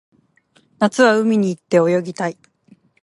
[0.79, 2.35] 夏は海に行って泳ぎたい